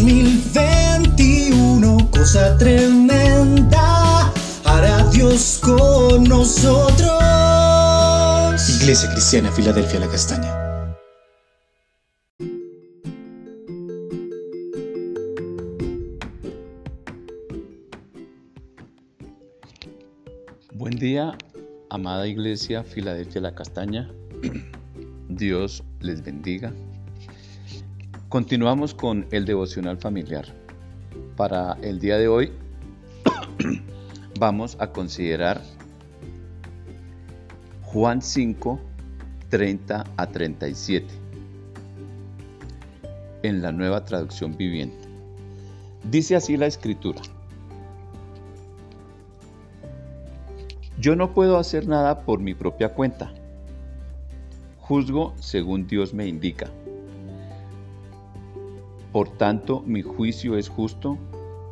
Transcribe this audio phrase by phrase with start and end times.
[0.00, 4.32] 2021, cosa tremenda,
[4.64, 7.20] hará Dios con nosotros.
[8.80, 10.56] Iglesia Cristiana, Filadelfia, la Castaña.
[20.72, 21.36] Buen día,
[21.90, 24.10] amada Iglesia Filadelfia La Castaña.
[25.28, 26.72] Dios les bendiga.
[28.30, 30.44] Continuamos con el devocional familiar.
[31.36, 32.52] Para el día de hoy
[34.38, 35.60] vamos a considerar
[37.82, 38.80] Juan 5,
[39.48, 41.08] 30 a 37
[43.42, 45.08] en la nueva traducción viviente.
[46.08, 47.22] Dice así la escritura.
[51.00, 53.32] Yo no puedo hacer nada por mi propia cuenta.
[54.78, 56.70] Juzgo según Dios me indica.
[59.12, 61.18] Por tanto, mi juicio es justo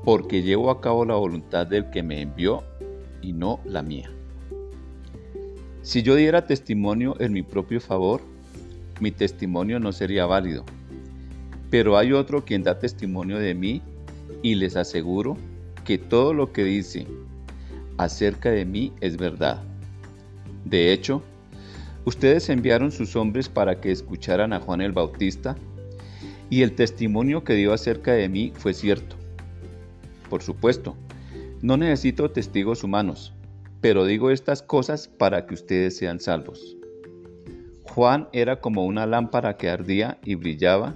[0.04, 2.64] porque llevo a cabo la voluntad del que me envió
[3.22, 4.10] y no la mía.
[5.82, 8.20] Si yo diera testimonio en mi propio favor,
[9.00, 10.64] mi testimonio no sería válido.
[11.70, 13.82] Pero hay otro quien da testimonio de mí
[14.42, 15.36] y les aseguro
[15.84, 17.06] que todo lo que dice
[17.98, 19.62] acerca de mí es verdad.
[20.64, 21.22] De hecho,
[22.04, 25.56] ustedes enviaron sus hombres para que escucharan a Juan el Bautista
[26.50, 29.16] y el testimonio que dio acerca de mí fue cierto.
[30.28, 30.96] Por supuesto,
[31.62, 33.34] no necesito testigos humanos,
[33.80, 36.76] pero digo estas cosas para que ustedes sean salvos.
[37.84, 40.94] Juan era como una lámpara que ardía y brillaba,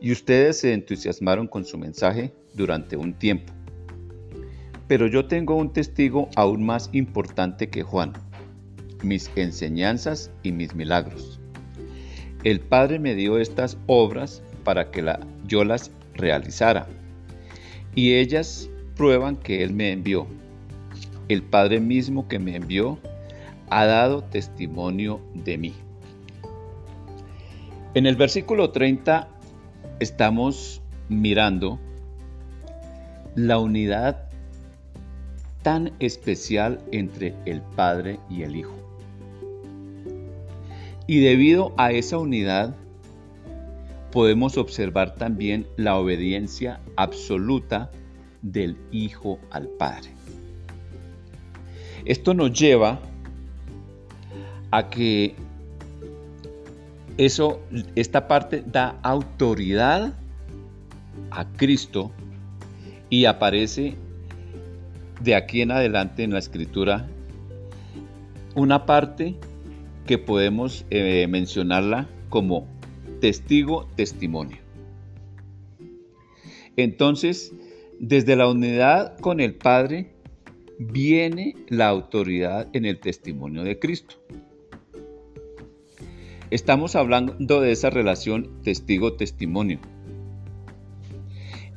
[0.00, 3.52] y ustedes se entusiasmaron con su mensaje durante un tiempo.
[4.88, 8.12] Pero yo tengo un testigo aún más importante que Juan,
[9.02, 11.40] mis enseñanzas y mis milagros.
[12.44, 16.86] El Padre me dio estas obras para que la, yo las realizara.
[17.94, 20.26] Y ellas prueban que Él me envió.
[21.28, 22.98] El Padre mismo que me envió
[23.70, 25.74] ha dado testimonio de mí.
[27.94, 29.28] En el versículo 30
[30.00, 31.78] estamos mirando
[33.34, 34.28] la unidad
[35.62, 38.74] tan especial entre el Padre y el Hijo.
[41.06, 42.74] Y debido a esa unidad,
[44.12, 47.90] podemos observar también la obediencia absoluta
[48.42, 50.10] del Hijo al Padre.
[52.04, 53.00] Esto nos lleva
[54.70, 55.34] a que
[57.16, 57.60] eso,
[57.94, 60.14] esta parte da autoridad
[61.30, 62.12] a Cristo
[63.08, 63.96] y aparece
[65.20, 67.06] de aquí en adelante en la escritura
[68.54, 69.36] una parte
[70.06, 72.66] que podemos eh, mencionarla como
[73.22, 74.58] testigo, testimonio.
[76.76, 77.52] Entonces,
[78.00, 80.10] desde la unidad con el Padre
[80.80, 84.16] viene la autoridad en el testimonio de Cristo.
[86.50, 89.78] Estamos hablando de esa relación testigo-testimonio.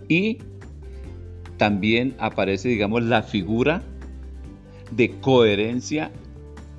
[0.07, 0.39] Y
[1.57, 3.84] también aparece, digamos, la figura
[4.89, 6.11] de coherencia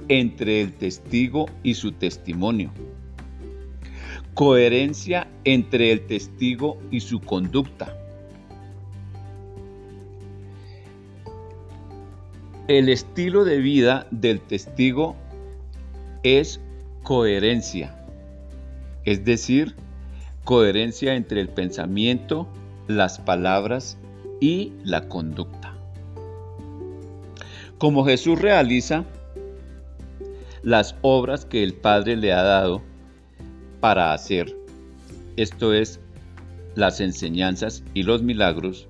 [0.09, 2.73] entre el testigo y su testimonio
[4.37, 7.97] coherencia entre el testigo y su conducta.
[12.69, 15.17] El estilo de vida del testigo
[16.23, 16.61] es
[17.03, 17.97] coherencia,
[19.07, 19.75] es decir,
[20.45, 22.47] coherencia entre el pensamiento,
[22.89, 23.97] las palabras
[24.39, 25.73] y la conducta.
[27.79, 29.07] Como Jesús realiza
[30.63, 32.83] las obras que el Padre le ha dado,
[33.87, 34.53] para hacer,
[35.37, 36.01] esto es,
[36.75, 38.89] las enseñanzas y los milagros,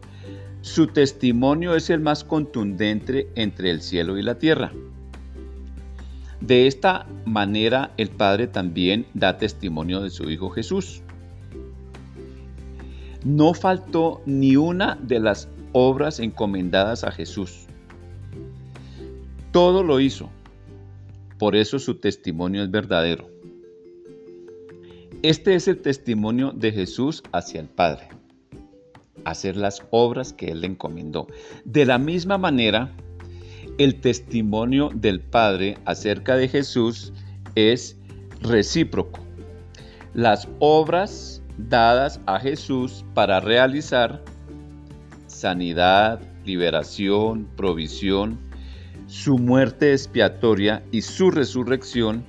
[0.62, 4.72] su testimonio es el más contundente entre el cielo y la tierra.
[6.40, 11.02] De esta manera el Padre también da testimonio de su Hijo Jesús.
[13.22, 17.66] No faltó ni una de las obras encomendadas a Jesús.
[19.52, 20.30] Todo lo hizo.
[21.38, 23.35] Por eso su testimonio es verdadero.
[25.26, 28.10] Este es el testimonio de Jesús hacia el Padre,
[29.24, 31.26] hacer las obras que Él le encomendó.
[31.64, 32.92] De la misma manera,
[33.76, 37.12] el testimonio del Padre acerca de Jesús
[37.56, 37.98] es
[38.40, 39.18] recíproco.
[40.14, 44.22] Las obras dadas a Jesús para realizar
[45.26, 48.38] sanidad, liberación, provisión,
[49.08, 52.24] su muerte expiatoria y su resurrección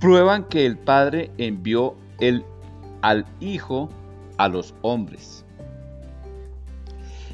[0.00, 2.42] prueban que el Padre envió el,
[3.02, 3.88] al Hijo
[4.38, 5.44] a los hombres.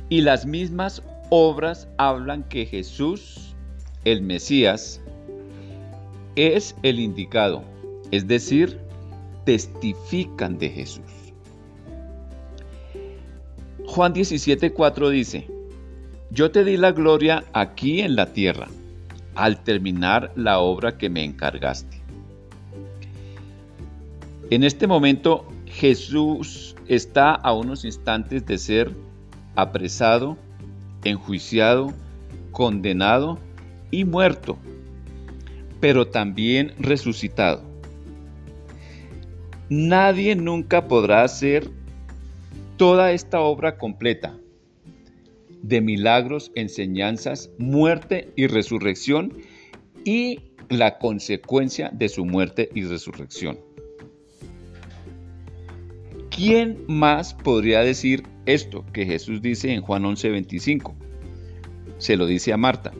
[0.08, 3.54] Y las mismas obras hablan que Jesús,
[4.04, 5.00] el Mesías,
[6.34, 7.62] es el indicado,
[8.10, 8.78] es decir,
[9.44, 11.02] testifican de Jesús.
[13.86, 15.48] Juan 17:4 dice,
[16.30, 18.68] yo te di la gloria aquí en la tierra,
[19.36, 22.06] al terminar la obra que me encargaste.
[24.48, 28.93] En este momento Jesús está a unos instantes de ser
[29.56, 30.38] apresado,
[31.02, 31.93] enjuiciado,
[32.52, 33.40] condenado
[33.90, 34.56] y muerto,
[35.81, 37.62] pero también resucitado.
[39.69, 41.69] Nadie nunca podrá hacer
[42.76, 44.38] toda esta obra completa
[45.60, 49.32] de milagros, enseñanzas, muerte y resurrección
[50.04, 53.58] y la consecuencia de su muerte y resurrección.
[56.37, 60.93] ¿Quién más podría decir esto que Jesús dice en Juan 11:25?
[61.97, 62.93] Se lo dice a Marta.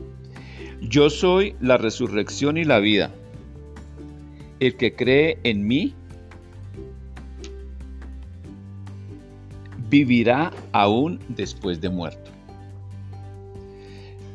[0.81, 3.13] Yo soy la resurrección y la vida.
[4.59, 5.93] El que cree en mí
[9.87, 12.31] vivirá aún después de muerto.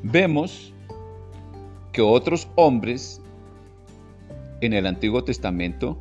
[0.05, 0.73] Vemos
[1.91, 3.21] que otros hombres
[4.61, 5.99] en el Antiguo Testamento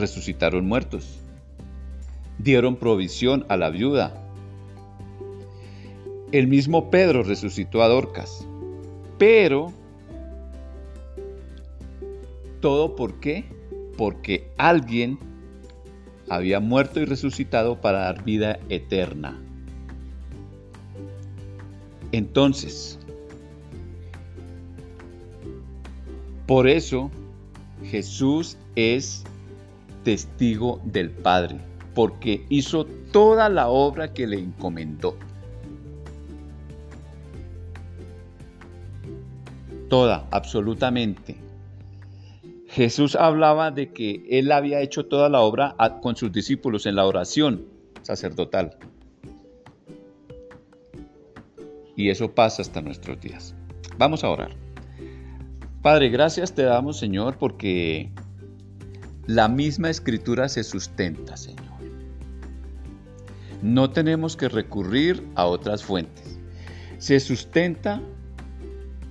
[0.00, 1.20] resucitaron muertos,
[2.38, 4.14] dieron provisión a la viuda.
[6.32, 8.46] El mismo Pedro resucitó a Dorcas,
[9.18, 9.72] pero
[12.60, 13.44] todo por qué?
[13.96, 15.18] Porque alguien
[16.28, 19.40] había muerto y resucitado para dar vida eterna.
[22.12, 22.98] Entonces,
[26.46, 27.10] por eso
[27.84, 29.24] Jesús es
[30.02, 31.60] testigo del Padre,
[31.94, 35.16] porque hizo toda la obra que le encomendó.
[39.88, 41.36] Toda, absolutamente.
[42.68, 47.04] Jesús hablaba de que él había hecho toda la obra con sus discípulos en la
[47.04, 47.66] oración
[48.02, 48.76] sacerdotal.
[51.96, 53.56] Y eso pasa hasta nuestros días.
[53.98, 54.56] Vamos a orar.
[55.82, 58.12] Padre, gracias te damos, Señor, porque
[59.30, 61.64] la misma escritura se sustenta, Señor.
[63.62, 66.36] No tenemos que recurrir a otras fuentes.
[66.98, 68.02] Se sustenta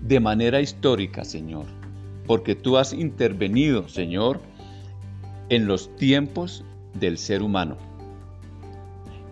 [0.01, 1.67] de manera histórica, Señor,
[2.27, 4.41] porque tú has intervenido, Señor,
[5.47, 6.65] en los tiempos
[6.95, 7.77] del ser humano.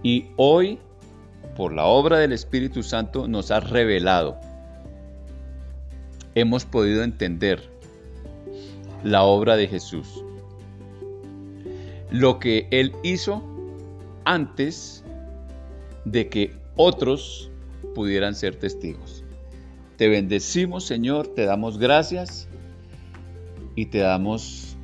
[0.03, 0.79] Y hoy,
[1.57, 4.37] por la obra del Espíritu Santo, nos has revelado.
[6.33, 7.69] Hemos podido entender
[9.03, 10.23] la obra de Jesús
[12.11, 13.43] lo que Él hizo
[14.25, 15.03] antes
[16.05, 17.49] de que otros
[17.95, 19.23] pudieran ser testigos.
[19.97, 22.47] Te bendecimos, Señor, te damos gracias
[23.75, 24.77] y te damos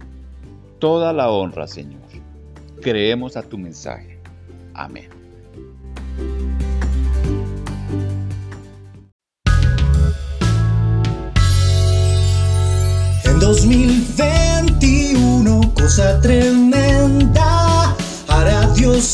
[0.80, 2.02] toda la honra, Señor.
[2.82, 4.20] Creemos a tu mensaje.
[4.74, 5.08] Amén.
[13.24, 16.73] En 2021, cosa tremenda,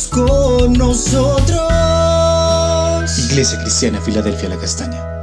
[0.09, 1.71] Con nosotros.
[3.17, 5.18] Iglesia Cristiana Filadelfia La Castaña.